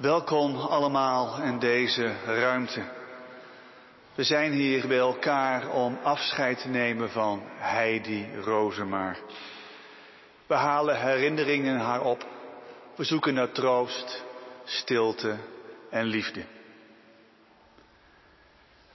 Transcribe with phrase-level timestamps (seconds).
[0.00, 2.82] Welkom allemaal in deze ruimte.
[4.14, 9.18] We zijn hier bij elkaar om afscheid te nemen van Heidi Rozemaar.
[10.46, 12.26] We halen herinneringen haar op.
[12.96, 14.24] We zoeken naar troost,
[14.64, 15.36] stilte
[15.90, 16.44] en liefde.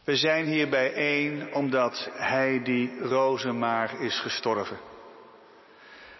[0.03, 4.77] We zijn hier bijeen omdat Heidi Rozemaar is gestorven.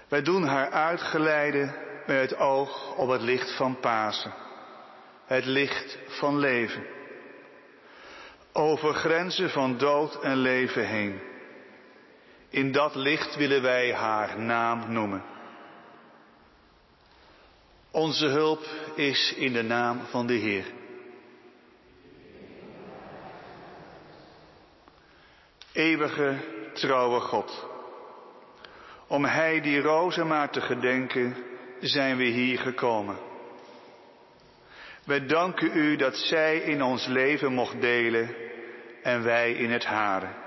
[0.08, 1.74] Wij doen haar uitgeleide
[2.08, 4.45] met het oog op het licht van Pasen.
[5.26, 6.86] Het licht van leven.
[8.54, 11.22] Over grenzen van dood en leven heen.
[12.50, 15.24] In dat licht willen wij haar naam noemen.
[17.92, 18.66] Onze hulp
[18.96, 20.66] is in de naam van de Heer.
[25.72, 26.38] Eeuwige,
[26.74, 27.68] trouwe God.
[29.08, 31.36] Om Hij die rozen maar te gedenken,
[31.80, 33.25] zijn we hier gekomen.
[35.06, 38.36] Wij danken u dat zij in ons leven mocht delen
[39.02, 40.44] en wij in het hare.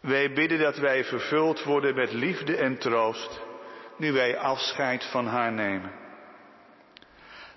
[0.00, 3.40] Wij bidden dat wij vervuld worden met liefde en troost,
[3.96, 5.92] nu wij afscheid van haar nemen.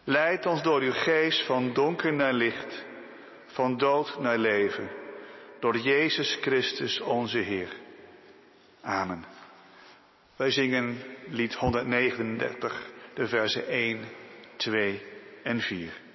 [0.04, 2.86] Leid ons door uw geest van donker naar licht,
[3.46, 4.89] van dood naar leven,
[5.60, 7.70] door Jezus Christus onze Heer.
[8.82, 9.25] Amen.
[10.36, 14.00] Wij zingen lied 139, de versen 1,
[14.60, 15.01] 2
[15.46, 16.09] en 4.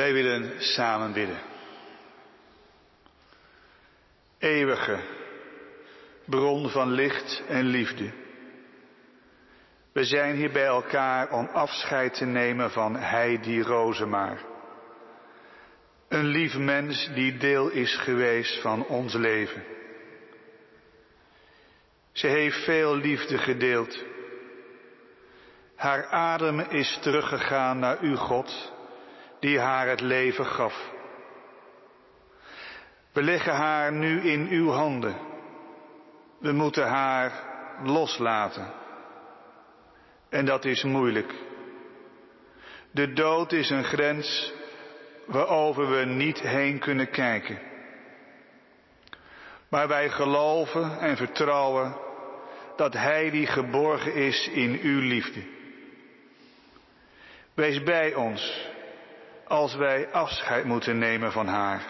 [0.00, 1.38] Wij willen samen bidden.
[4.38, 5.00] Eeuwige
[6.24, 8.10] bron van licht en liefde.
[9.92, 14.38] We zijn hier bij elkaar om afscheid te nemen van Heidi Rozemaar.
[16.08, 19.64] Een lief mens die deel is geweest van ons leven.
[22.12, 24.04] Ze heeft veel liefde gedeeld.
[25.74, 28.78] Haar adem is teruggegaan naar uw God,
[29.40, 30.90] die haar het leven gaf.
[33.12, 35.16] We leggen haar nu in uw handen.
[36.38, 37.32] We moeten haar
[37.84, 38.72] loslaten.
[40.28, 41.34] En dat is moeilijk.
[42.90, 44.52] De dood is een grens
[45.26, 47.58] waarover we niet heen kunnen kijken.
[49.68, 51.96] Maar wij geloven en vertrouwen
[52.76, 55.42] dat Hij die geborgen is in uw liefde.
[57.54, 58.69] Wees bij ons
[59.50, 61.82] als wij afscheid moeten nemen van haar.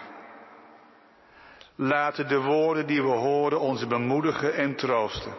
[1.75, 5.33] Laten de woorden die we horen ons bemoedigen en troosten.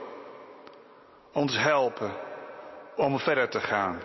[1.32, 2.12] Ons helpen
[2.96, 4.00] om verder te gaan.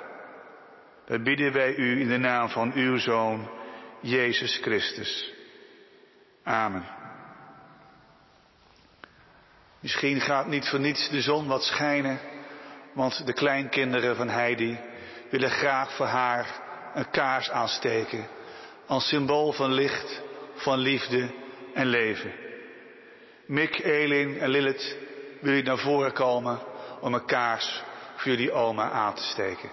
[1.05, 3.49] Dat bidden wij u in de naam van uw Zoon,
[3.99, 5.33] Jezus Christus.
[6.43, 6.85] Amen.
[9.79, 12.19] Misschien gaat niet voor niets de zon wat schijnen,
[12.93, 14.79] want de kleinkinderen van Heidi
[15.29, 16.65] willen graag voor haar
[16.97, 18.27] een kaars aansteken
[18.85, 20.21] als symbool van licht,
[20.55, 21.29] van liefde
[21.73, 22.33] en leven.
[23.45, 24.97] Mick, Elin en Lilith,
[25.41, 26.59] wil je naar voren komen
[27.01, 27.83] om een kaars
[28.15, 29.69] voor jullie oma aan te steken?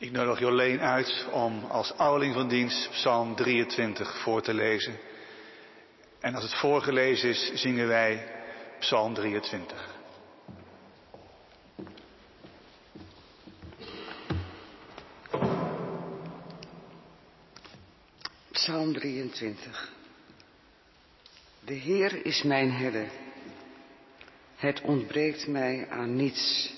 [0.00, 4.98] Ik nodig Jolleen uit om als ouderling van dienst Psalm 23 voor te lezen.
[6.20, 8.32] En als het voorgelezen is, zingen wij
[8.78, 9.98] Psalm 23.
[18.50, 19.92] Psalm 23.
[21.64, 23.10] De Heer is mijn herder.
[24.56, 26.74] Het ontbreekt mij aan niets.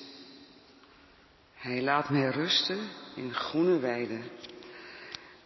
[1.54, 4.22] Hij laat mij rusten in groene weiden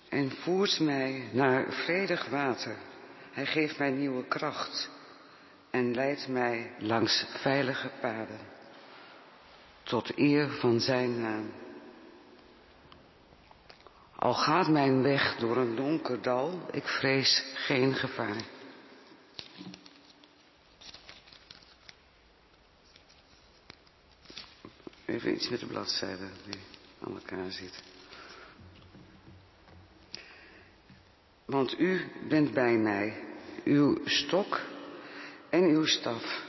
[0.08, 2.76] en voert mij naar vredig water.
[3.32, 4.90] Hij geeft mij nieuwe kracht
[5.70, 8.40] en leidt mij langs veilige paden
[9.82, 11.52] tot eer van zijn naam.
[14.16, 18.36] Al gaat mijn weg door een donker dal, ik vrees geen gevaar.
[25.04, 26.28] Even iets met de bladzijde
[27.00, 27.82] aan elkaar zit.
[31.44, 33.24] Want u bent bij mij,
[33.64, 34.60] uw stok
[35.50, 36.44] en uw staf.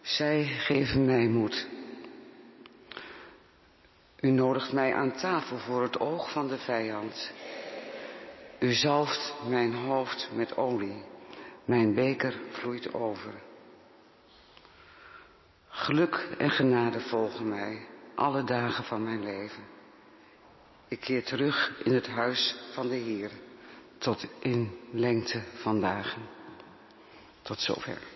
[0.00, 1.66] Zij geven mij moed.
[4.20, 7.30] U nodigt mij aan tafel voor het oog van de vijand.
[8.58, 11.04] U zalft mijn hoofd met olie.
[11.64, 13.32] Mijn beker vloeit over.
[15.68, 19.62] Geluk en genade volgen mij alle dagen van mijn leven.
[20.88, 23.30] Ik keer terug in het huis van de Heer
[23.98, 26.22] tot in lengte van dagen.
[27.42, 28.13] Tot zover.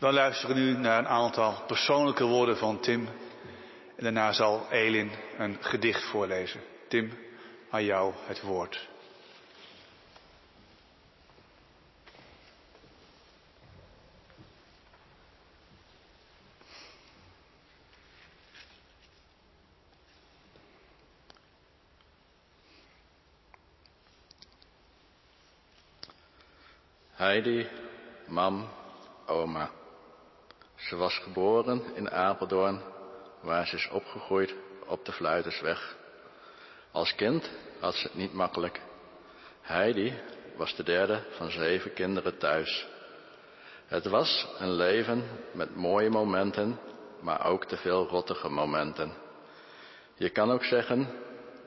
[0.00, 3.08] Dan luisteren we nu naar een aantal persoonlijke woorden van Tim.
[3.96, 6.60] En daarna zal Elin een gedicht voorlezen.
[6.88, 7.12] Tim,
[7.70, 8.88] aan jou het woord.
[27.10, 27.68] Heidi,
[28.26, 28.68] mam,
[29.26, 29.79] oma.
[30.90, 32.80] Ze was geboren in Apeldoorn,
[33.40, 34.54] waar ze is opgegroeid
[34.86, 35.96] op de Fluitersweg.
[36.90, 37.50] Als kind
[37.80, 38.80] had ze het niet makkelijk.
[39.60, 40.18] Heidi
[40.56, 42.86] was de derde van zeven kinderen thuis.
[43.86, 46.78] Het was een leven met mooie momenten,
[47.20, 49.12] maar ook te veel rottige momenten.
[50.14, 51.08] Je kan ook zeggen,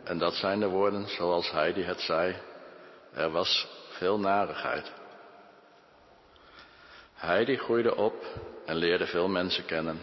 [0.04, 2.36] en dat zijn de woorden zoals Heidi het zei,
[3.14, 4.92] er was veel narigheid.
[7.14, 8.16] Heidi groeide op
[8.66, 10.00] en leerde veel mensen kennen.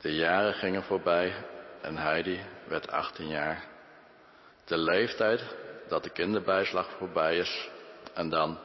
[0.00, 1.34] De jaren gingen voorbij
[1.80, 3.64] en Heidi werd 18 jaar.
[4.64, 5.42] De leeftijd
[5.88, 7.70] dat de kinderbijslag voorbij is
[8.14, 8.58] en dan.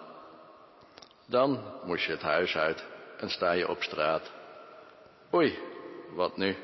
[1.25, 2.85] Dan moest je het huis uit
[3.17, 4.31] en sta je op straat.
[5.33, 5.59] Oei,
[6.09, 6.55] wat nu?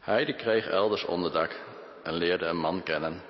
[0.00, 1.60] Heidi kreeg elders onderdak
[2.02, 3.22] en leerde een man kennen.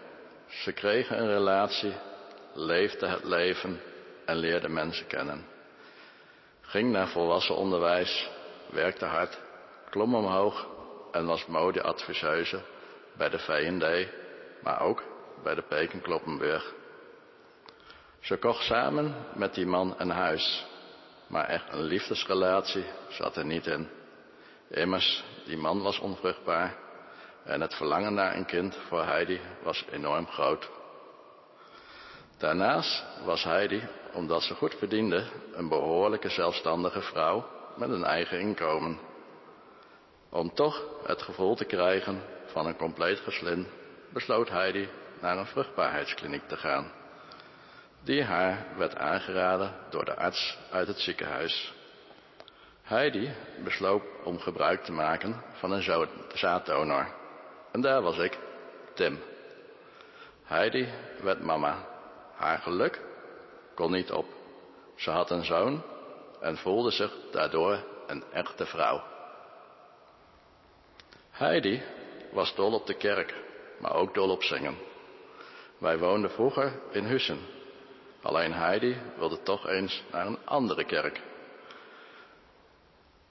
[0.48, 1.92] Ze kregen een relatie,
[2.54, 3.80] leefde het leven
[4.24, 5.46] en leerde mensen kennen.
[6.70, 8.30] Ging naar volwassen onderwijs,
[8.66, 9.38] werkte hard,
[9.88, 10.66] klom omhoog
[11.12, 12.62] en was modeadviseuse
[13.16, 14.08] bij de V&D,
[14.62, 15.02] maar ook
[15.42, 16.72] bij de Peken Kloppenburg.
[18.20, 20.66] Ze kocht samen met die man een huis,
[21.26, 23.88] maar echt een liefdesrelatie zat er niet in.
[24.68, 26.76] Immers, die man was onvruchtbaar
[27.44, 30.70] en het verlangen naar een kind voor Heidi was enorm groot.
[32.38, 37.46] Daarnaast was Heidi, omdat ze goed verdiende, een behoorlijke zelfstandige vrouw
[37.76, 38.98] met een eigen inkomen.
[40.30, 43.66] Om toch het gevoel te krijgen van een compleet gezin,
[44.12, 44.88] besloot Heidi
[45.20, 46.92] naar een vruchtbaarheidskliniek te gaan,
[48.02, 51.72] die haar werd aangeraden door de arts uit het ziekenhuis.
[52.82, 57.06] Heidi besloot om gebruik te maken van een zaaddonor.
[57.72, 58.38] En daar was ik,
[58.94, 59.18] Tim.
[60.44, 60.88] Heidi
[61.22, 61.86] werd mama.
[62.34, 63.00] Haar geluk
[63.80, 64.26] kon niet op.
[64.94, 65.82] Ze had een zoon
[66.40, 69.02] en voelde zich daardoor een echte vrouw.
[71.30, 71.82] Heidi
[72.32, 73.34] was dol op de kerk,
[73.78, 74.78] maar ook dol op zingen.
[75.78, 77.38] Wij woonden vroeger in Hussen.
[78.22, 81.20] Alleen Heidi wilde toch eens naar een andere kerk.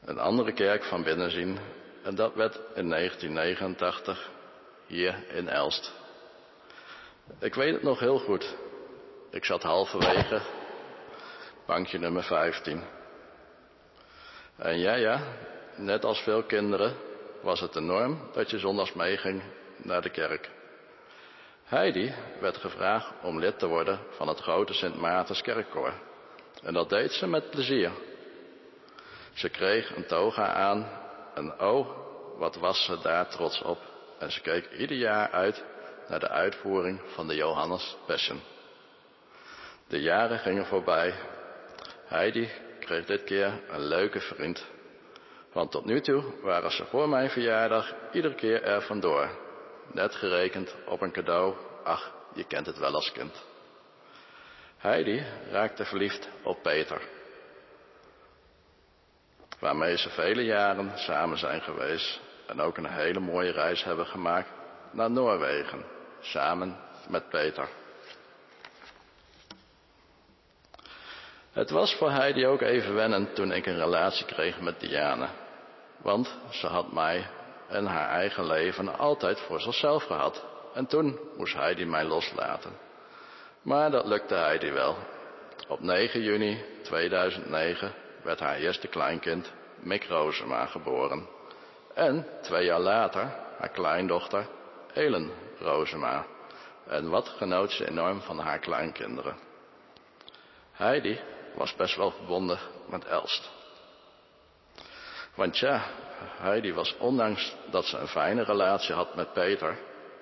[0.06, 1.58] Een andere kerk van binnen zien.
[2.04, 4.30] En dat werd in 1989
[4.88, 5.94] hier in Elst.
[7.40, 8.56] Ik weet het nog heel goed.
[9.32, 10.42] Ik zat halverwege
[11.66, 12.84] bankje nummer 15.
[14.56, 15.22] En ja, ja,
[15.76, 16.96] net als veel kinderen
[17.42, 19.44] was het de norm dat je zondags meeging
[19.78, 20.50] naar de kerk.
[21.64, 25.94] Heidi werd gevraagd om lid te worden van het grote Sint Maartens kerkkoor.
[26.64, 27.92] En dat deed ze met plezier.
[29.34, 30.90] Ze kreeg een toga aan
[31.36, 31.88] en oh,
[32.38, 33.80] wat was ze daar trots op.
[34.20, 35.64] En ze keek ieder jaar uit
[36.08, 38.42] naar de uitvoering van de Johannes Passion.
[39.90, 41.14] De jaren gingen voorbij.
[42.06, 42.50] Heidi
[42.80, 44.66] kreeg dit keer een leuke vriend.
[45.54, 49.30] Want tot nu toe waren ze voor mijn verjaardag iedere keer er vandoor.
[49.92, 51.56] Net gerekend op een cadeau.
[51.84, 53.44] Ach, je kent het wel als kind.
[54.78, 57.02] Heidi raakte verliefd op Peter.
[59.60, 64.50] Waarmee ze vele jaren samen zijn geweest en ook een hele mooie reis hebben gemaakt
[64.92, 65.86] naar Noorwegen,
[66.20, 67.79] samen met Peter.
[71.60, 75.28] Het was voor Heidi ook even wennen toen ik een relatie kreeg met Diane.
[75.98, 77.28] Want ze had mij
[77.68, 80.46] en haar eigen leven altijd voor zichzelf gehad.
[80.74, 82.72] En toen moest Heidi mij loslaten.
[83.62, 84.98] Maar dat lukte Heidi wel.
[85.68, 87.94] Op 9 juni 2009
[88.24, 91.28] werd haar eerste kleinkind, Mick Rosema, geboren.
[91.94, 94.48] En twee jaar later haar kleindochter,
[94.94, 96.26] Ellen Rosema.
[96.88, 99.36] En wat genoot ze enorm van haar kleinkinderen.
[100.72, 101.20] Heidi
[101.56, 102.60] was best wel verbonden
[102.90, 103.50] met Elst.
[105.36, 105.84] Want ja,
[106.38, 109.78] Heidi was ondanks dat ze een fijne relatie had met Peter,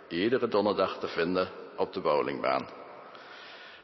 [0.08, 2.68] iedere donderdag te vinden op de bowlingbaan.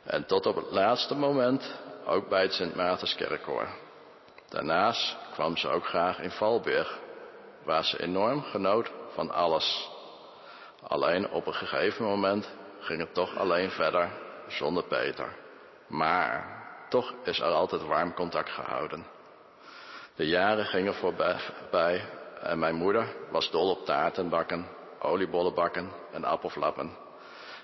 [0.03, 1.75] En tot op het laatste moment
[2.05, 3.67] ook bij het Sint Maartenskerkkoor.
[4.49, 6.99] Daarnaast kwam ze ook graag in Valburg,
[7.63, 9.89] waar ze enorm genoot van alles.
[10.87, 14.11] Alleen op een gegeven moment ging het toch alleen verder
[14.47, 15.35] zonder Peter.
[15.87, 16.62] Maar
[16.93, 19.05] toch is er altijd warm contact gehouden.
[20.15, 22.05] De jaren gingen voorbij
[22.41, 24.67] en mijn moeder was dol op taarten bakken,
[24.99, 26.97] oliebollen bakken en appelflappen.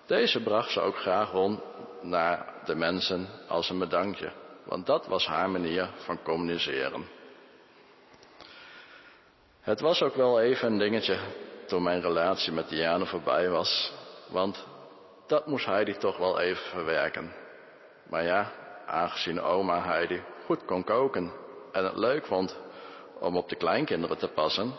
[0.06, 1.62] Deze bracht ze ook graag rond
[2.02, 4.32] naar de mensen als een bedankje,
[4.64, 7.08] want dat was haar manier van communiceren.
[9.62, 11.18] Het was ook wel even een dingetje
[11.68, 13.94] toen mijn relatie met Diane voorbij was,
[14.28, 14.66] want
[15.28, 17.34] dat moest Heidi toch wel even verwerken.
[18.10, 18.52] Maar ja,
[18.90, 21.32] aangezien oma Heidi goed kon koken
[21.72, 22.58] en het leuk vond
[23.20, 24.76] om op de kleinkinderen te passen,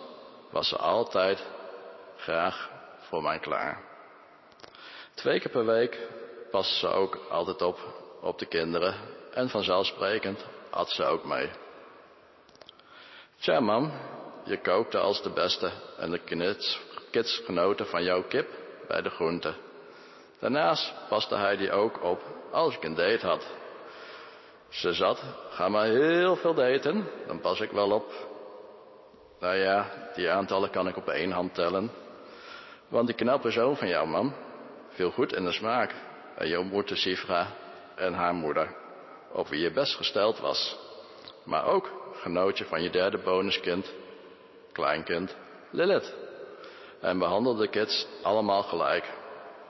[0.50, 1.46] was ze altijd
[2.16, 3.82] graag voor mij klaar.
[5.14, 5.98] Twee keer per week
[6.50, 7.78] paste ze ook altijd op
[8.20, 8.94] op de kinderen
[9.32, 11.50] en vanzelfsprekend had ze ook mee.
[13.40, 13.92] Tja mam,
[14.44, 16.18] je kookte als de beste en de
[17.10, 18.48] kids, genoten van jouw kip
[18.88, 19.56] bij de groenten.
[20.40, 23.59] Daarnaast paste hij die ook op als ik een date had.
[24.70, 28.12] Ze zat, ga maar heel veel daten, dan pas ik wel op.
[29.40, 31.90] Nou ja, die aantallen kan ik op één hand tellen.
[32.88, 34.34] Want die knappe zoon van jou, man,
[34.88, 35.94] viel goed in de smaak.
[36.36, 37.46] En jouw moeder Sifra
[37.94, 38.74] en haar moeder,
[39.32, 40.78] op wie je best gesteld was.
[41.44, 43.92] Maar ook genootje van je derde bonuskind,
[44.72, 45.36] kleinkind,
[45.70, 46.14] Lilith.
[47.00, 49.12] En behandelde de kids allemaal gelijk.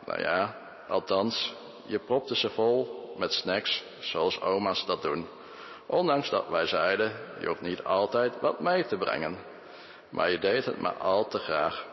[0.07, 0.57] Nou ja,
[0.89, 1.55] althans,
[1.87, 5.29] je propte ze vol met snacks zoals oma's dat doen.
[5.87, 9.39] Ondanks dat wij zeiden, je hoeft niet altijd wat mee te brengen.
[10.11, 11.87] Maar je deed het maar al te graag.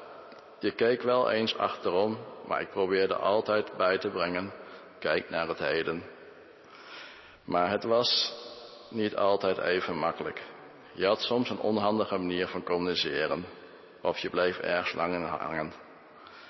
[0.60, 4.54] Je keek wel eens achterom, maar ik probeerde altijd bij te brengen,
[5.00, 6.04] kijk naar het heden.
[7.44, 8.34] Maar het was
[8.90, 10.42] niet altijd even makkelijk.
[10.94, 13.46] Je had soms een onhandige manier van communiceren.
[14.02, 15.74] Of je bleef ergens lang in hangen.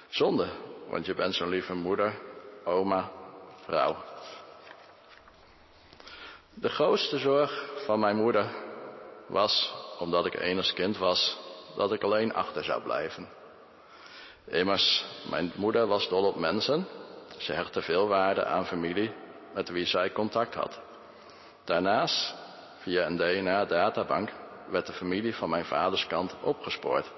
[0.07, 0.47] Zonde,
[0.89, 2.19] want je bent zo'n lieve moeder,
[2.63, 3.11] oma,
[3.65, 3.95] vrouw.
[6.59, 8.49] De grootste zorg van mijn moeder
[9.27, 11.37] was, omdat ik enigszins kind was,
[11.75, 13.29] dat ik alleen achter zou blijven.
[14.45, 16.87] Immers, mijn moeder was dol op mensen.
[17.37, 19.13] Ze hechtte veel waarde aan familie
[19.53, 20.79] met wie zij contact had.
[21.63, 22.35] Daarnaast,
[22.77, 24.29] via een DNA-databank,
[24.69, 27.11] werd de familie van mijn vaders kant opgespoord.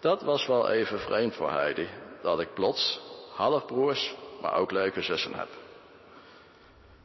[0.00, 1.88] Dat was wel even vreemd voor Heidi,
[2.22, 3.00] dat ik plots
[3.34, 5.48] halfbroers, maar ook leuke zussen heb.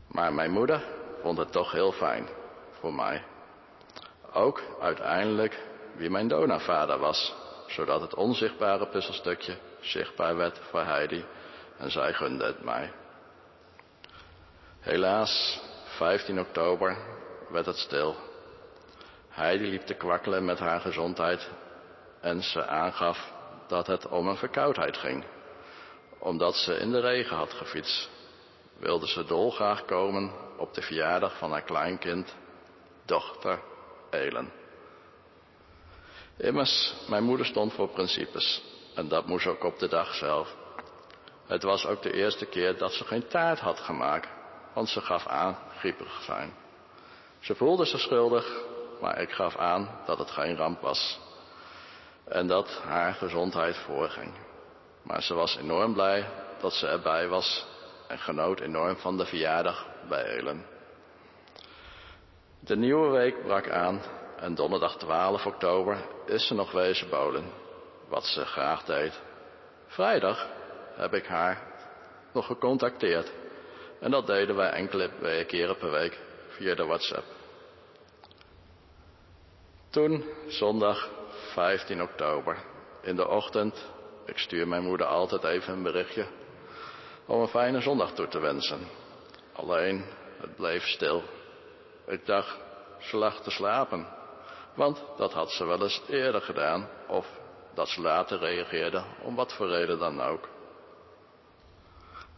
[0.07, 0.83] Maar mijn moeder
[1.21, 2.27] vond het toch heel fijn
[2.79, 3.23] voor mij.
[4.33, 5.59] Ook uiteindelijk
[5.95, 7.33] wie mijn donavader was,
[7.67, 11.25] zodat het onzichtbare puzzelstukje zichtbaar werd voor Heidi
[11.77, 12.91] en zij gunde het mij.
[14.79, 16.97] Helaas, 15 oktober
[17.49, 18.15] werd het stil.
[19.29, 21.49] Heidi liep te kwakkelen met haar gezondheid
[22.21, 23.31] en ze aangaf
[23.67, 25.23] dat het om een verkoudheid ging.
[26.19, 28.09] Omdat ze in de regen had gefietst,
[28.79, 32.35] wilde ze dolgraag komen op de verjaardag van haar kleinkind,
[33.05, 33.59] dochter
[34.09, 34.51] Elen.
[36.37, 38.63] Immers, mijn moeder stond voor principes
[38.95, 40.55] en dat moest ook op de dag zelf.
[41.47, 44.29] Het was ook de eerste keer dat ze geen taart had gemaakt,
[44.73, 46.53] want ze gaf aan griepig zijn.
[47.39, 48.63] Ze voelde zich schuldig,
[49.01, 51.19] maar ik gaf aan dat het geen ramp was
[52.23, 54.33] en dat haar gezondheid voorging.
[55.03, 56.29] Maar ze was enorm blij
[56.61, 57.65] dat ze erbij was
[58.09, 60.65] en genoot enorm van de verjaardag bij Elen.
[62.59, 64.01] De nieuwe week brak aan
[64.37, 67.51] en donderdag 12 oktober is ze nog wezen bolen,
[68.07, 69.21] wat ze graag deed.
[69.87, 70.47] Vrijdag
[70.95, 71.61] heb ik haar
[72.33, 73.31] nog gecontacteerd
[73.99, 75.09] en dat deden wij enkele
[75.45, 77.25] keren per week via de WhatsApp.
[79.89, 82.57] Toen, zondag 15 oktober,
[83.01, 83.89] in de ochtend,
[84.25, 86.25] ik stuur mijn moeder altijd even een berichtje
[87.29, 88.87] om een fijne zondag toe te wensen.
[89.53, 90.05] Alleen,
[90.39, 91.23] het bleef stil.
[92.07, 92.57] Ik dacht,
[92.99, 94.07] ze lag te slapen,
[94.73, 97.27] want dat had ze wel eens eerder gedaan, of
[97.73, 100.49] dat ze later reageerde, om wat voor reden dan ook.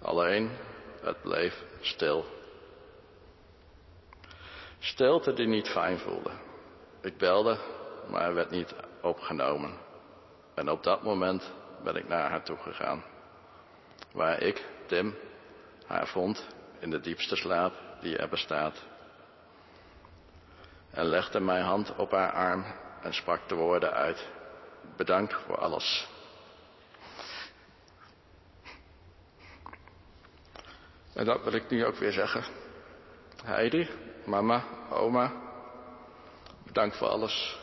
[0.01, 0.51] Alleen,
[1.01, 2.25] het bleef stil.
[4.79, 6.31] Stilte die niet fijn voelde.
[7.01, 7.57] Ik belde,
[8.07, 9.77] maar werd niet opgenomen.
[10.53, 11.51] En op dat moment
[11.83, 13.03] ben ik naar haar toe gegaan.
[14.11, 15.15] Waar ik, Tim,
[15.85, 16.47] haar vond
[16.79, 18.85] in de diepste slaap die er bestaat.
[20.89, 22.65] En legde mijn hand op haar arm
[23.01, 24.27] en sprak de woorden uit.
[24.97, 26.07] Bedankt voor alles.
[31.13, 32.43] En dat wil ik nu ook weer zeggen.
[33.43, 33.89] Heidi,
[34.25, 35.31] mama, oma,
[36.65, 37.59] bedankt voor alles.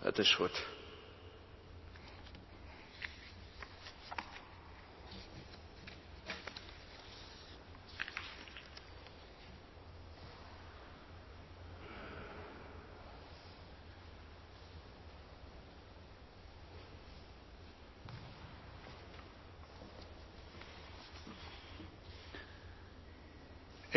[0.00, 0.73] Het is goed.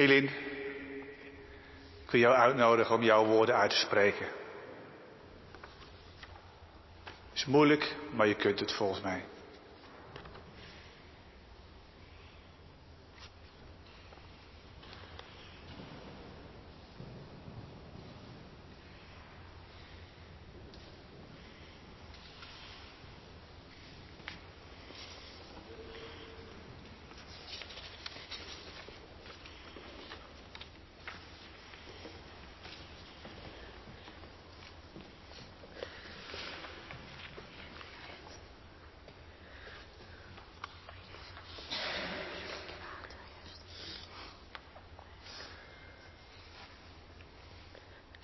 [0.07, 0.29] Elin,
[2.03, 4.27] ik wil jou uitnodigen om jouw woorden uit te spreken.
[7.33, 9.23] Is moeilijk, maar je kunt het volgens mij.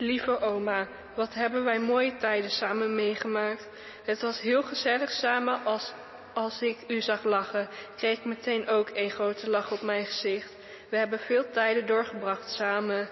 [0.04, 3.68] Lieve oma, wat hebben wij mooie tijden samen meegemaakt.
[4.04, 5.94] Het was heel gezellig samen als,
[6.34, 10.56] als ik u zag lachen, kreeg ik meteen ook een grote lach op mijn gezicht.
[10.90, 13.10] We hebben veel tijden doorgebracht samen.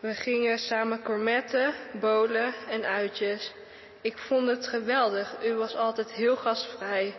[0.00, 3.52] We gingen samen kormetten, bolen en uitjes.
[4.00, 5.44] Ik vond het geweldig.
[5.44, 7.14] U was altijd heel gastvrij.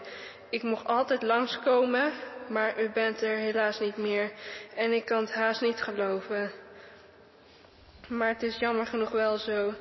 [0.49, 2.11] Ik mocht altijd langskomen,
[2.49, 4.31] maar u bent er helaas niet meer.
[4.75, 6.62] En ik kan het haast niet geloven.
[8.07, 9.73] Maar het is jammer genoeg wel zo.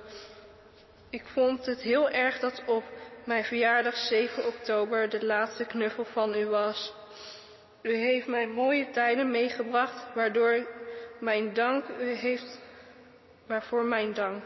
[1.11, 2.85] Ik vond het heel erg dat op
[3.25, 6.95] mijn verjaardag 7 oktober de laatste knuffel van u was.
[7.83, 10.67] U heeft mij mooie tijden meegebracht, waardoor
[11.21, 12.61] mijn dank u heeft,
[13.47, 14.45] waarvoor mijn dank.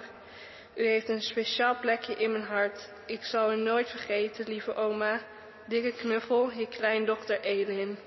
[0.74, 2.90] U heeft een speciaal plekje in mijn hart.
[3.06, 5.20] Ik zal u nooit vergeten, lieve oma.
[5.66, 7.98] Dikke knuffel, je kleindochter Elin.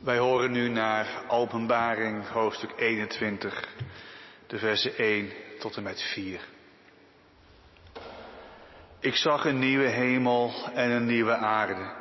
[0.00, 3.68] Wij horen nu naar Openbaring hoofdstuk 21,
[4.46, 6.40] de versen 1 tot en met 4.
[9.00, 11.92] Ik zag een nieuwe hemel en een nieuwe aarde.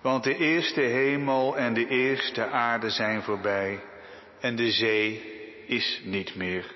[0.00, 3.80] Want de eerste hemel en de eerste aarde zijn voorbij
[4.40, 5.22] en de zee
[5.66, 6.74] is niet meer.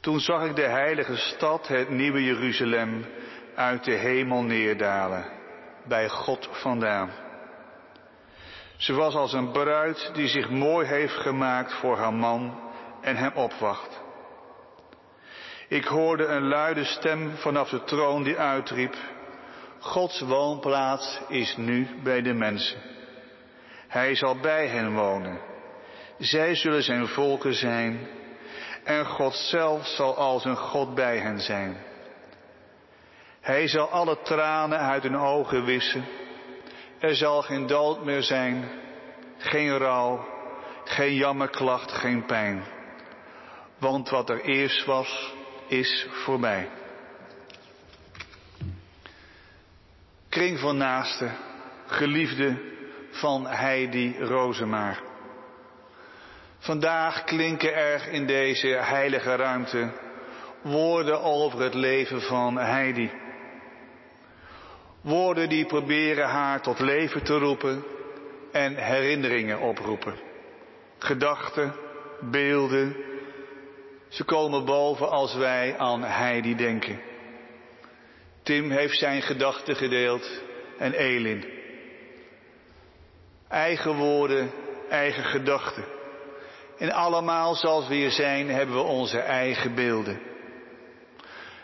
[0.00, 3.06] Toen zag ik de heilige stad, het nieuwe Jeruzalem,
[3.54, 5.24] uit de hemel neerdalen,
[5.84, 7.28] bij God vandaan.
[8.80, 12.60] Ze was als een bruid die zich mooi heeft gemaakt voor haar man
[13.00, 14.00] en hem opwacht.
[15.68, 18.94] Ik hoorde een luide stem vanaf de troon die uitriep,
[19.78, 22.78] Gods woonplaats is nu bij de mensen.
[23.88, 25.40] Hij zal bij hen wonen.
[26.18, 28.08] Zij zullen zijn volken zijn
[28.84, 31.76] en God zelf zal als een God bij hen zijn.
[33.40, 36.04] Hij zal alle tranen uit hun ogen wissen.
[37.00, 38.68] Er zal geen dood meer zijn,
[39.38, 40.28] geen rouw,
[40.84, 42.62] geen jammerklacht, geen pijn.
[43.78, 45.34] Want wat er eerst was,
[45.66, 46.68] is voorbij.
[50.28, 51.36] Kring van naasten,
[51.86, 52.56] geliefde
[53.10, 55.00] van Heidi Rozemaar.
[56.58, 59.92] Vandaag klinken er in deze heilige ruimte
[60.62, 63.19] woorden over het leven van Heidi.
[65.00, 67.84] Woorden die proberen haar tot leven te roepen
[68.52, 70.14] en herinneringen oproepen.
[70.98, 71.74] Gedachten,
[72.20, 72.96] beelden,
[74.08, 77.00] ze komen boven als wij aan Heidi denken.
[78.42, 80.42] Tim heeft zijn gedachten gedeeld
[80.78, 81.44] en Elin.
[83.48, 84.50] Eigen woorden,
[84.88, 85.84] eigen gedachten.
[86.78, 90.29] En allemaal zoals we hier zijn hebben we onze eigen beelden.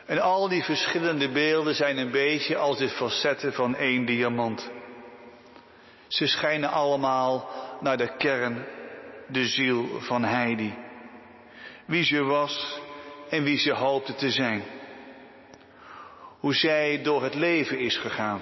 [0.06, 4.70] En al die verschillende beelden zijn een beetje als de facetten van één diamant.
[6.08, 7.48] Ze schijnen allemaal
[7.80, 8.66] naar de kern,
[9.28, 10.74] de ziel van Heidi.
[11.86, 12.80] Wie ze was
[13.28, 14.62] en wie ze hoopte te zijn.
[16.40, 18.40] Hoe zij door het leven is gegaan.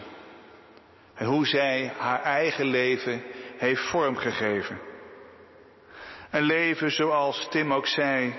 [1.15, 3.23] En hoe zij haar eigen leven
[3.57, 4.81] heeft vormgegeven.
[6.31, 8.35] Een leven zoals Tim ook zei,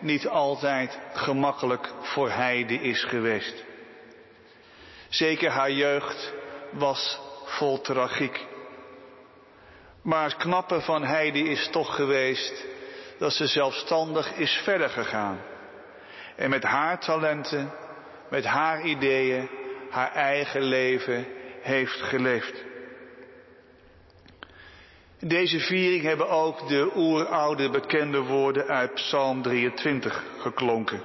[0.00, 3.64] niet altijd gemakkelijk voor Heidi is geweest.
[5.08, 6.32] Zeker haar jeugd
[6.70, 8.46] was vol tragiek.
[10.02, 12.64] Maar het knappe van Heidi is toch geweest
[13.18, 15.40] dat ze zelfstandig is verder gegaan.
[16.36, 17.72] En met haar talenten,
[18.30, 19.48] met haar ideeën,
[19.90, 21.26] haar eigen leven
[21.60, 22.64] heeft geleefd.
[25.20, 31.02] Deze viering hebben ook de oeroude bekende woorden uit Psalm 23 geklonken.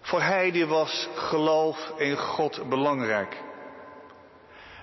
[0.00, 3.40] Voor Heidi was geloof in God belangrijk.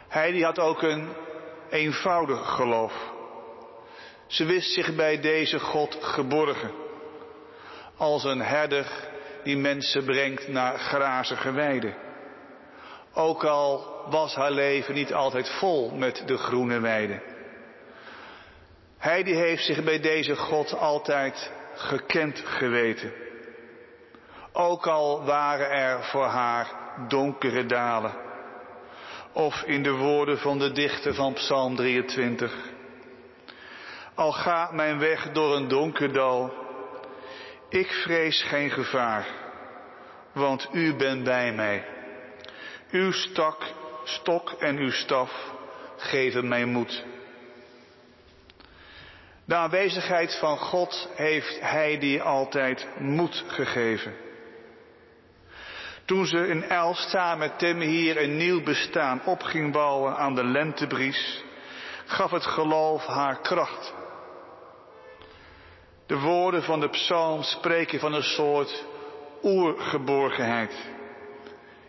[0.08, 1.10] Heidi had ook een
[1.70, 3.12] eenvoudig geloof.
[4.28, 6.72] Ze wist zich bij deze God geborgen.
[7.98, 8.88] Als een herder
[9.44, 11.96] die mensen brengt naar grazige weiden.
[13.14, 17.22] Ook al was haar leven niet altijd vol met de groene weiden.
[19.00, 23.14] Hij die heeft zich bij deze God altijd gekend geweten.
[24.54, 26.68] Ook al waren er voor haar
[27.08, 28.14] donkere dalen.
[29.34, 32.56] Of in de woorden van de dichter van Psalm 23.
[34.16, 36.54] Al gaat mijn weg door een donker dal,
[37.70, 39.28] ik vrees geen gevaar,
[40.34, 41.86] want u bent bij mij.
[42.92, 43.64] Uw stok,
[44.04, 45.32] stok en uw staf
[45.98, 47.06] geven mij moed.
[49.50, 54.14] De aanwezigheid van God heeft hij die altijd moed gegeven.
[56.06, 60.36] Toen ze in Elst samen met Tim hier een nieuw bestaan op ging bouwen aan
[60.36, 61.44] de lentebries,
[62.06, 63.94] gaf het geloof haar kracht.
[66.06, 68.86] De woorden van de psalm spreken van een soort
[69.44, 70.90] oergeborgenheid.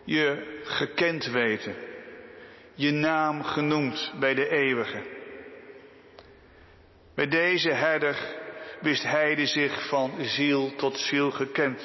[0.03, 1.75] Je gekend weten.
[2.73, 5.20] Je naam genoemd bij de eeuwige.
[7.15, 8.17] Bij deze herder
[8.79, 11.81] wist Heide zich van ziel tot ziel gekend.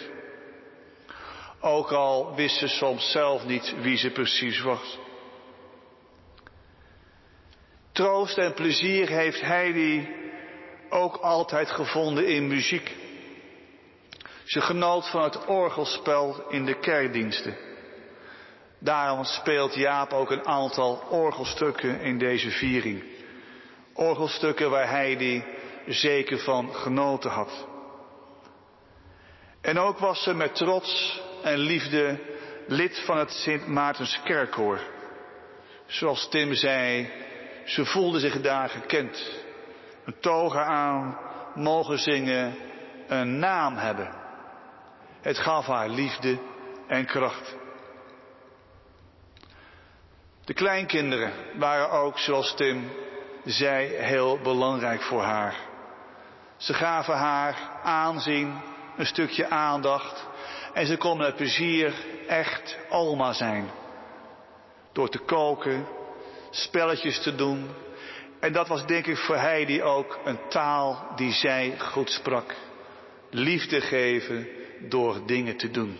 [1.60, 4.98] Ook al wist ze soms zelf niet wie ze precies was.
[7.92, 10.08] Troost en plezier heeft Heidi
[10.88, 12.94] ook altijd gevonden in muziek.
[14.44, 17.56] Ze genoot van het orgelspel in de kerkdiensten.
[18.78, 23.15] Daarom speelt Jaap ook een aantal orgelstukken in deze viering.
[23.96, 25.44] Orgelstukken waar hij die
[25.86, 27.66] zeker van genoten had.
[29.60, 32.18] En ook was ze met trots en liefde
[32.66, 34.80] lid van het Sint Maartens Kerkkoor.
[35.86, 37.10] Zoals Tim zei,
[37.64, 39.44] ze voelde zich daar gekend.
[40.04, 41.18] Een toga aan,
[41.54, 42.56] mogen zingen,
[43.08, 44.14] een naam hebben.
[45.20, 46.38] Het gaf haar liefde
[46.86, 47.56] en kracht.
[50.44, 52.90] De kleinkinderen waren ook, zoals Tim
[53.52, 55.56] zei, heel belangrijk voor haar.
[56.56, 58.60] Ze gaven haar aanzien,
[58.96, 60.26] een stukje aandacht
[60.72, 61.94] en ze kon met plezier
[62.26, 63.70] echt oma zijn.
[64.92, 65.86] Door te koken,
[66.50, 67.68] spelletjes te doen.
[68.40, 72.54] En dat was denk ik voor Heidi ook een taal die zij goed sprak.
[73.30, 74.48] Liefde geven
[74.80, 75.98] door dingen te doen.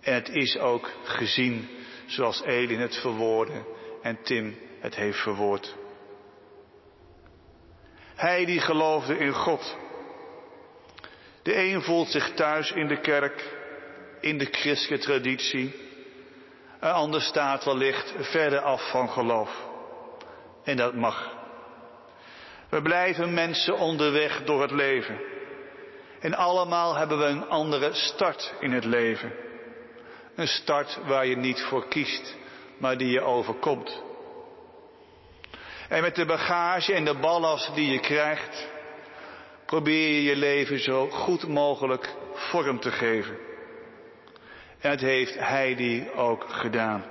[0.00, 1.68] En het is ook gezien
[2.06, 3.64] zoals Elin het verwoordde
[4.02, 5.76] en Tim het heeft verwoord.
[8.18, 9.76] Heidi geloofde in God.
[11.42, 13.56] De een voelt zich thuis in de kerk,
[14.20, 15.74] in de christelijke traditie.
[16.80, 19.66] Een ander staat wellicht verder af van geloof.
[20.64, 21.36] En dat mag.
[22.68, 25.20] We blijven mensen onderweg door het leven.
[26.20, 29.32] En allemaal hebben we een andere start in het leven.
[30.34, 32.36] Een start waar je niet voor kiest,
[32.78, 34.02] maar die je overkomt.
[35.88, 38.68] En met de bagage en de ballast die je krijgt,
[39.66, 43.36] probeer je je leven zo goed mogelijk vorm te geven.
[44.80, 47.04] En dat heeft Heidi ook gedaan.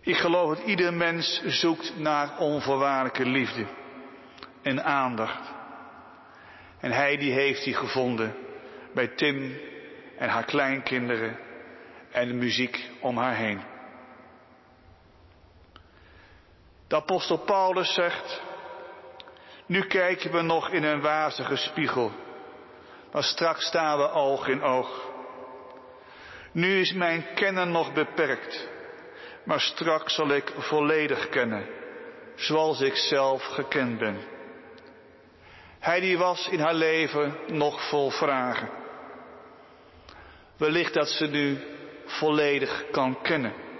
[0.00, 3.66] Ik geloof dat ieder mens zoekt naar onvoorwaardelijke liefde
[4.62, 5.52] en aandacht.
[6.80, 8.34] En Heidi heeft die gevonden
[8.94, 9.56] bij Tim
[10.18, 11.38] en haar kleinkinderen
[12.10, 13.71] en de muziek om haar heen.
[16.92, 18.40] De apostel Paulus zegt,
[19.66, 22.12] nu kijken we nog in een wazige spiegel,
[23.12, 25.10] maar straks staan we oog in oog.
[26.52, 28.68] Nu is mijn kennen nog beperkt,
[29.44, 31.66] maar straks zal ik volledig kennen,
[32.34, 34.20] zoals ik zelf gekend ben.
[35.78, 38.70] Hij die was in haar leven nog vol vragen.
[40.56, 41.58] Wellicht dat ze nu
[42.06, 43.71] volledig kan kennen.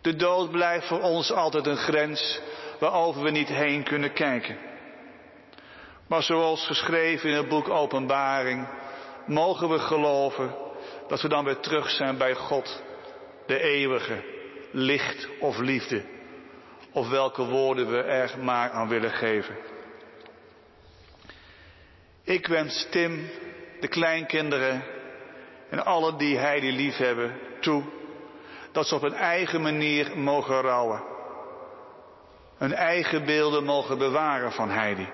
[0.00, 2.40] De dood blijft voor ons altijd een grens
[2.78, 4.58] waarover we niet heen kunnen kijken.
[6.06, 8.68] Maar zoals geschreven in het boek Openbaring,
[9.26, 10.54] mogen we geloven
[11.08, 12.82] dat we dan weer terug zijn bij God,
[13.46, 14.22] de eeuwige,
[14.70, 16.04] licht of liefde,
[16.92, 19.56] of welke woorden we er maar aan willen geven.
[22.24, 23.30] Ik wens Tim,
[23.80, 24.84] de kleinkinderen
[25.70, 27.84] en alle die hij die lief hebben toe
[28.72, 31.02] dat ze op een eigen manier mogen rouwen.
[32.56, 35.08] Hun eigen beelden mogen bewaren van Heidi.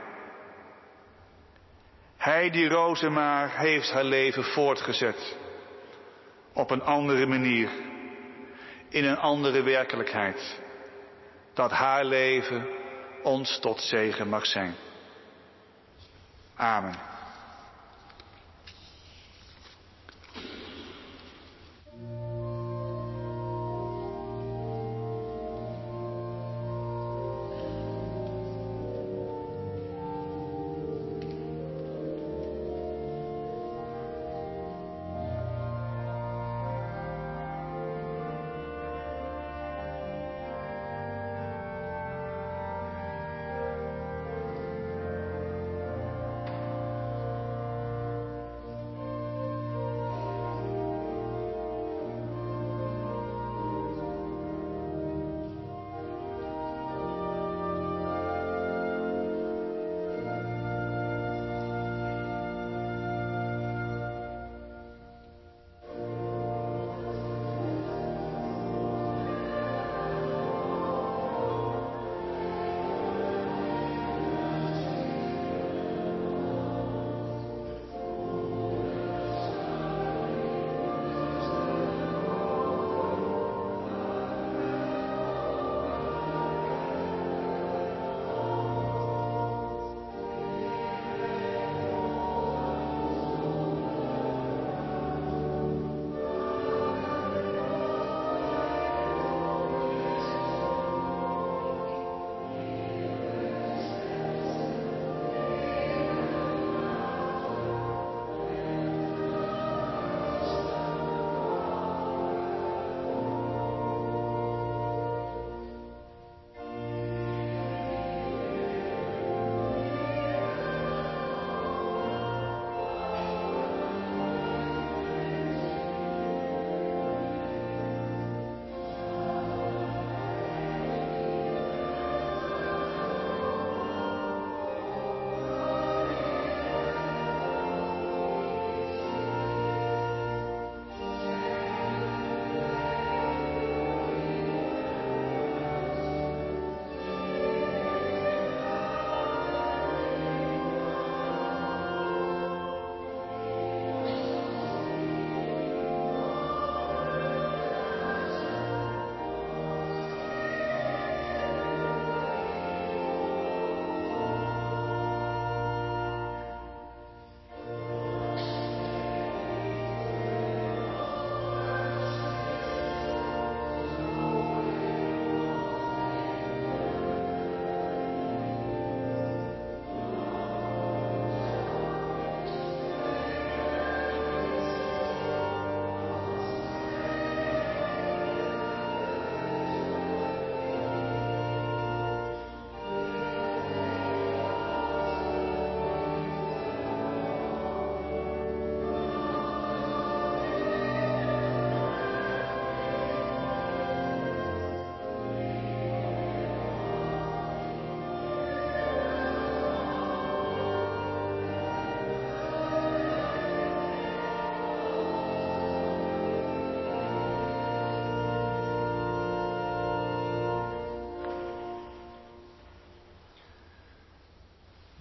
[2.16, 5.36] Heidi Rozemaar heeft haar leven voortgezet.
[6.52, 7.70] Op een andere manier.
[8.88, 10.60] In een andere werkelijkheid.
[11.54, 12.66] Dat haar leven
[13.22, 14.74] ons tot zegen mag zijn.
[16.56, 17.15] Amen.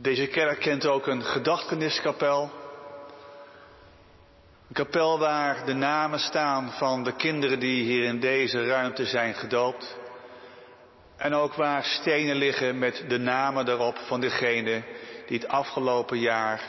[0.05, 2.51] Deze kerk kent ook een gedachteniskapel.
[4.67, 9.33] Een kapel waar de namen staan van de kinderen die hier in deze ruimte zijn
[9.33, 9.97] gedoopt.
[11.17, 14.85] En ook waar stenen liggen met de namen daarop van degenen
[15.27, 16.61] die het afgelopen jaar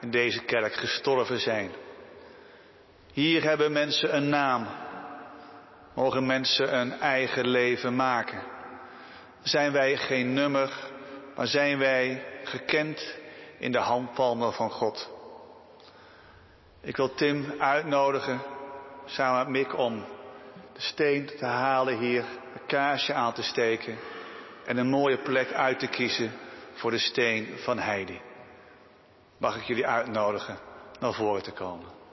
[0.00, 1.70] in deze kerk gestorven zijn.
[3.12, 4.66] Hier hebben mensen een naam.
[5.94, 8.42] Mogen mensen een eigen leven maken.
[9.42, 10.92] Zijn wij geen nummer,
[11.36, 13.16] maar zijn wij gekend
[13.58, 15.10] in de handpalmen van God.
[16.80, 18.40] Ik wil Tim uitnodigen,
[19.04, 20.04] samen met Mick, om
[20.72, 22.24] de steen te halen hier,
[22.54, 23.98] een kaarsje aan te steken
[24.64, 26.32] en een mooie plek uit te kiezen
[26.72, 28.20] voor de steen van Heidi.
[29.38, 30.58] Mag ik jullie uitnodigen
[31.00, 32.03] naar voren te komen?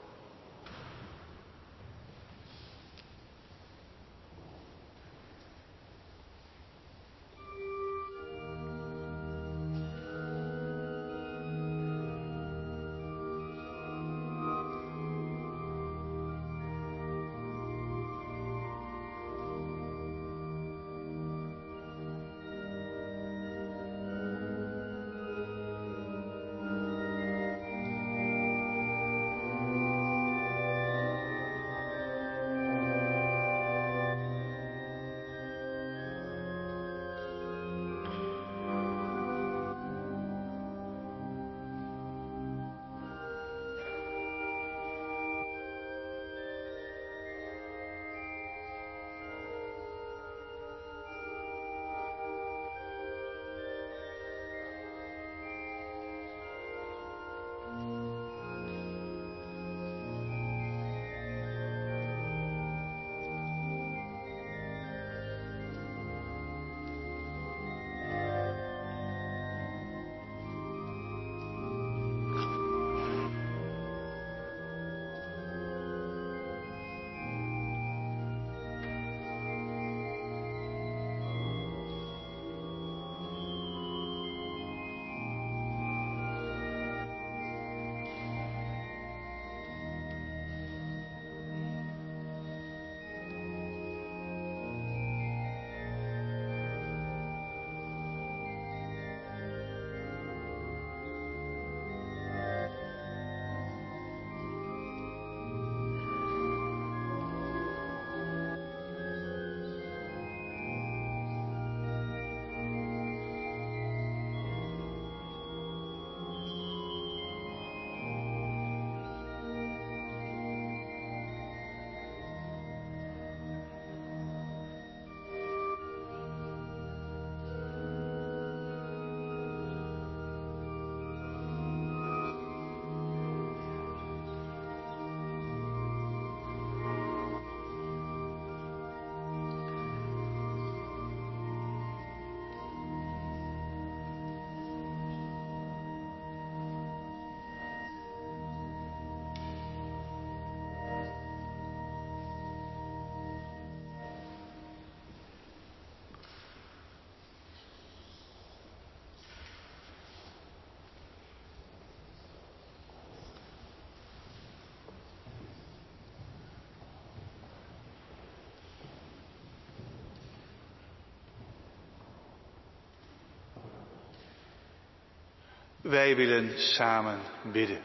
[175.82, 177.20] Wij willen samen
[177.52, 177.80] bidden.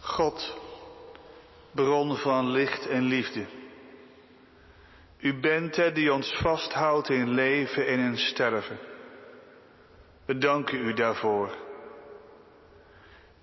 [0.00, 0.58] God,
[1.70, 3.46] bron van licht en liefde.
[5.18, 8.78] U bent het die ons vasthoudt in leven en in sterven.
[10.24, 11.56] We danken u daarvoor.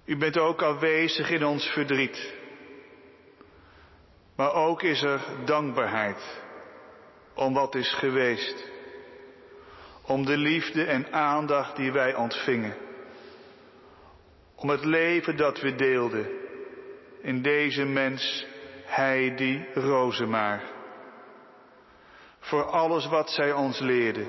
[0.05, 2.33] U bent ook aanwezig in ons verdriet.
[4.35, 6.41] Maar ook is er dankbaarheid
[7.33, 8.70] om wat is geweest
[10.11, 12.75] om de liefde en aandacht die wij ontvingen.
[14.55, 16.29] Om het leven dat we deelden
[17.21, 18.45] in deze mens
[18.85, 20.63] Heidi Rozemaar.
[22.39, 24.25] Voor alles wat zij ons leerde,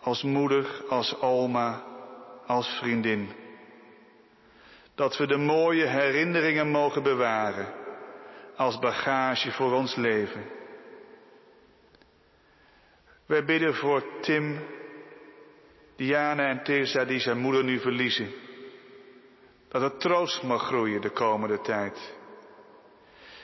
[0.00, 1.82] als moeder, als oma,
[2.46, 3.28] als vriendin.
[4.94, 7.66] Dat we de mooie herinneringen mogen bewaren
[8.56, 10.59] als bagage voor ons leven.
[13.30, 14.58] Wij bidden voor Tim,
[15.96, 18.30] Diana en Tessa die zijn moeder nu verliezen.
[19.68, 22.14] Dat het troost mag groeien de komende tijd.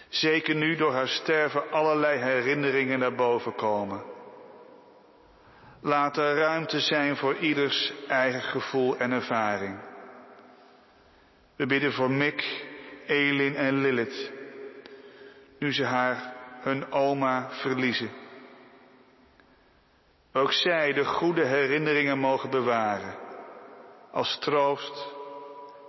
[0.08, 4.02] Zeker nu door haar sterven allerlei herinneringen naar boven komen.
[5.80, 9.78] Laat er ruimte zijn voor ieders eigen gevoel en ervaring.
[11.56, 12.64] We bidden voor Mick,
[13.06, 14.32] Elin en Lilith,
[15.58, 18.24] nu ze haar hun oma verliezen.
[20.36, 23.14] Ook zij de goede herinneringen mogen bewaren,
[24.10, 25.14] als troost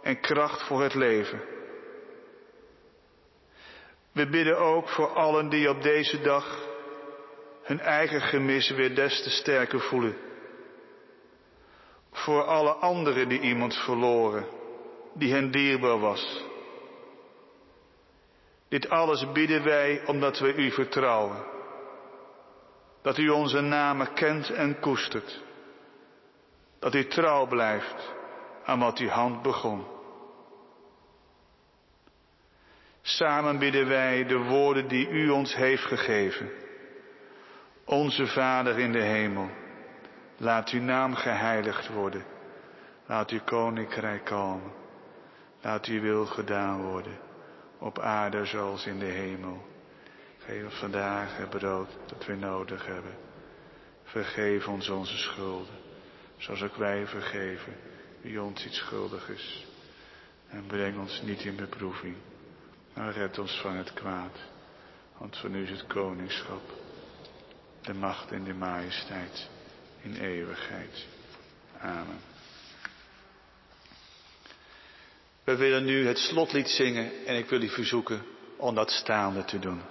[0.02, 1.42] en kracht voor het leven.
[4.12, 6.68] We bidden ook voor allen die op deze dag
[7.64, 10.18] hun eigen gemis weer des te sterker voelen.
[12.12, 14.46] Voor alle anderen die iemand verloren,
[15.14, 16.46] die hen dierbaar was.
[18.70, 21.57] Dit alles bidden wij omdat we u vertrouwen.
[23.08, 25.44] Dat u onze namen kent en koestert.
[26.80, 28.14] Dat u trouw blijft
[28.66, 29.86] aan wat uw hand begon.
[33.02, 36.50] Samen bidden wij de woorden die u ons heeft gegeven.
[37.86, 39.50] Onze Vader in de hemel,
[40.38, 42.26] laat uw naam geheiligd worden.
[43.06, 44.72] Laat uw koninkrijk komen.
[45.62, 47.20] Laat uw wil gedaan worden,
[47.80, 49.77] op aarde zoals in de hemel.
[50.48, 53.18] Geef ons vandaag het brood dat we nodig hebben.
[54.04, 55.76] Vergeef ons onze schulden,
[56.38, 57.76] zoals ook wij vergeven
[58.22, 59.66] wie ons iets schuldig is.
[60.50, 62.16] En breng ons niet in beproeving,
[62.94, 64.38] maar red ons van het kwaad.
[65.18, 66.72] Want van u is het koningschap,
[67.82, 69.50] de macht en de majesteit
[70.02, 71.06] in eeuwigheid.
[71.80, 72.20] Amen.
[75.44, 78.22] We willen nu het slotlied zingen en ik wil u verzoeken
[78.58, 79.82] om dat staande te doen.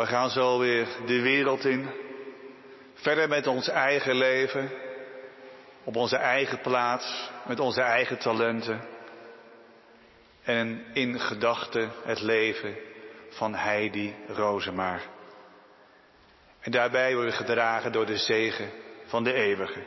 [0.00, 1.88] We gaan zo weer de wereld in.
[2.94, 4.70] Verder met ons eigen leven.
[5.84, 7.30] Op onze eigen plaats.
[7.46, 8.80] Met onze eigen talenten.
[10.42, 12.76] En in gedachten het leven
[13.28, 15.02] van Heidi Rozemaar.
[16.60, 18.70] En daarbij worden we gedragen door de zegen
[19.06, 19.82] van de eeuwige.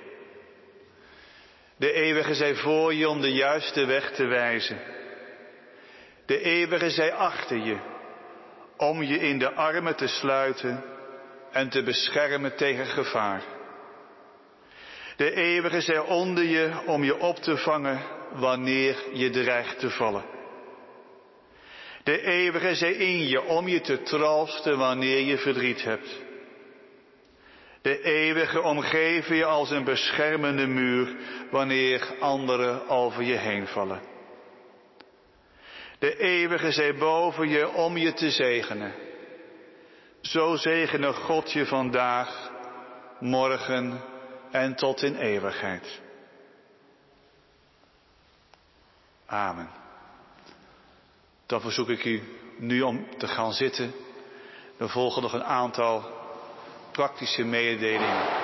[1.75, 4.79] De eeuwige zij voor je om de juiste weg te wijzen.
[6.25, 7.91] De eeuwige zij achter je
[8.83, 10.83] om je in de armen te sluiten
[11.51, 13.43] en te beschermen tegen gevaar.
[15.15, 20.23] De eeuwige zij onder je om je op te vangen wanneer je dreigt te vallen.
[22.03, 26.21] De eeuwige zij in je om je te troosten wanneer je verdriet hebt.
[27.81, 31.15] De eeuwige omgeven je als een beschermende muur
[31.51, 34.12] wanneer anderen over je heen vallen.
[36.03, 38.93] De eeuwige zij boven je om je te zegenen.
[40.21, 42.51] Zo zegene God je vandaag,
[43.19, 44.01] morgen
[44.51, 46.01] en tot in eeuwigheid.
[49.25, 49.69] Amen.
[51.45, 52.23] Dan verzoek ik u
[52.57, 53.93] nu om te gaan zitten.
[54.77, 56.03] Er volgen nog een aantal
[56.91, 58.42] praktische mededelingen.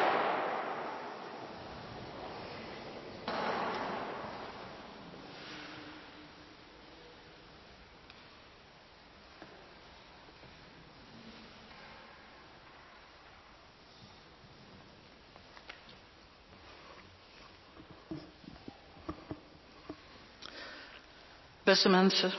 [21.70, 22.32] Beste mensen,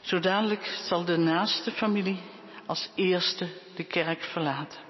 [0.00, 2.20] zo dadelijk zal de naaste familie
[2.66, 4.80] als eerste de kerk verlaten.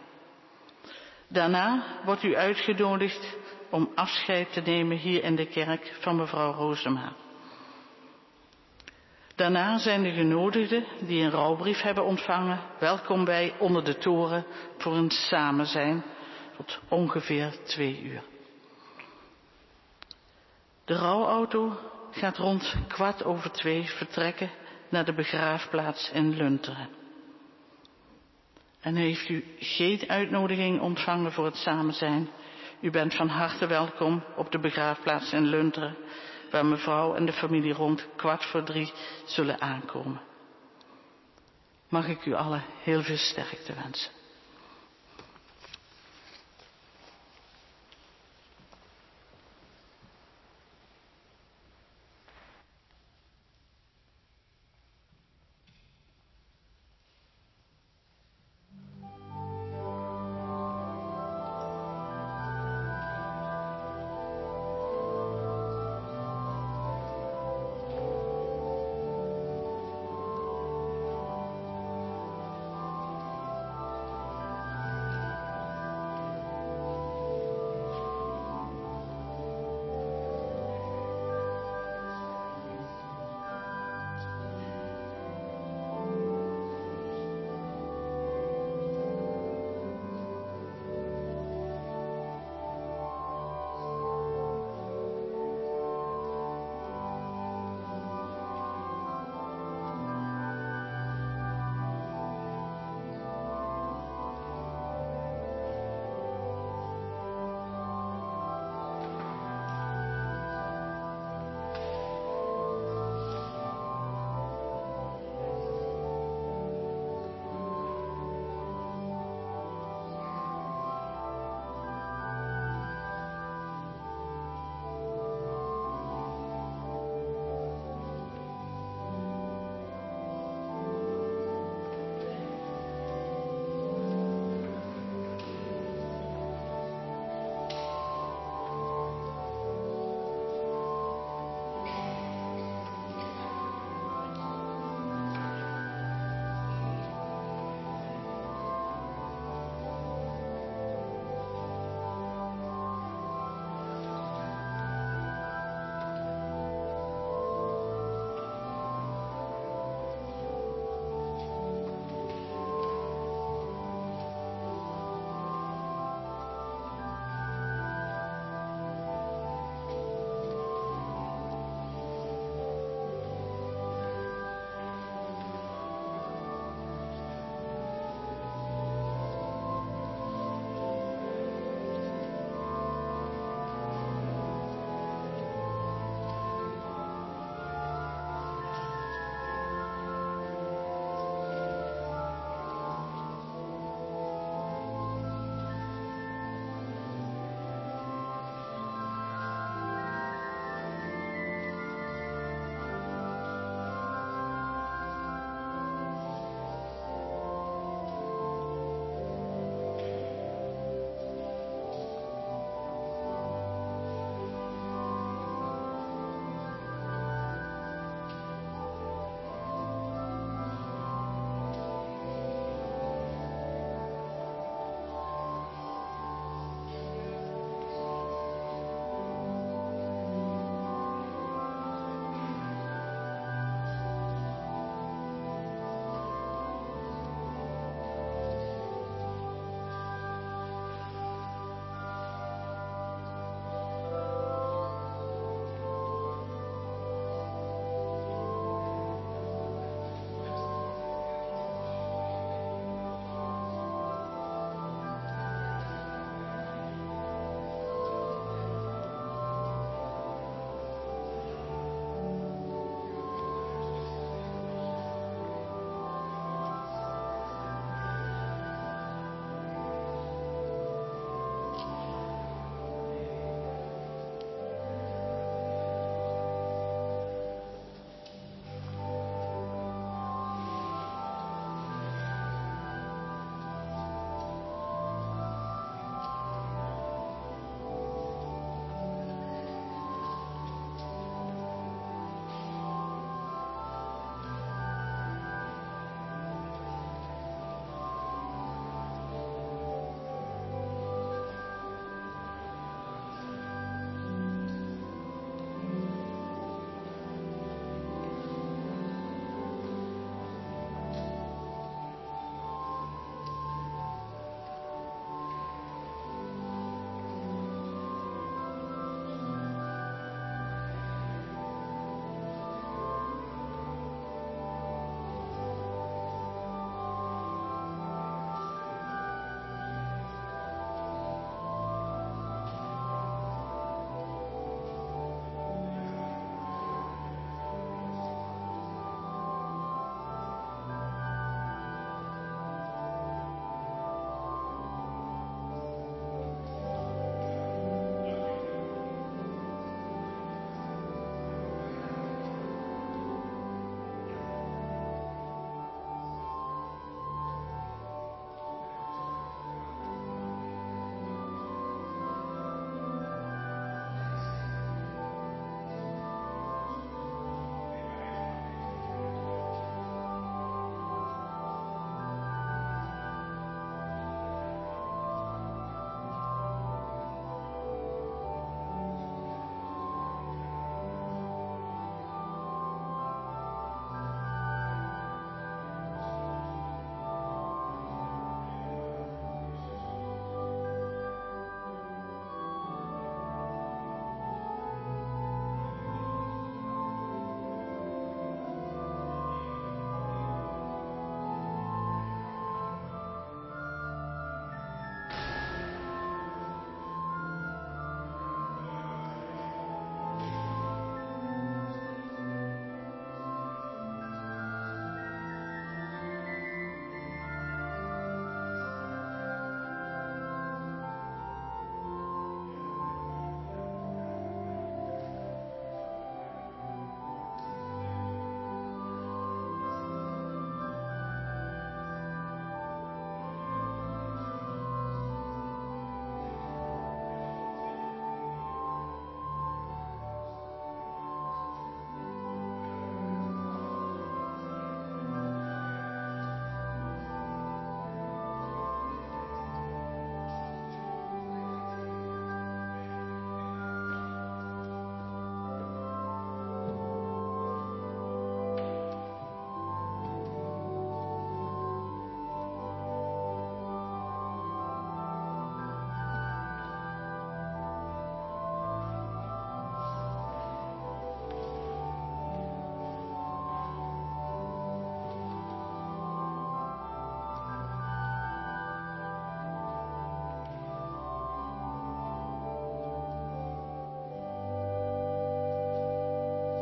[1.29, 3.37] Daarna wordt u uitgenodigd
[3.71, 7.13] om afscheid te nemen hier in de kerk van mevrouw Roosema.
[9.35, 14.47] Daarna zijn de genodigden die een rouwbrief hebben ontvangen welkom bij onder de toren
[14.79, 16.05] voor een samenzijn
[16.57, 18.23] tot ongeveer twee uur.
[20.85, 24.51] De rouwauto gaat rond kwart over twee vertrekken
[24.89, 26.89] naar de begraafplaats in Lunteren.
[28.81, 32.29] En heeft u geen uitnodiging ontvangen voor het samen zijn,
[32.81, 35.97] u bent van harte welkom op de begraafplaats in Lunteren,
[36.51, 38.93] waar mevrouw en de familie rond kwart voor drie
[39.25, 40.21] zullen aankomen.
[41.89, 44.22] Mag ik u allen heel veel sterkte wensen.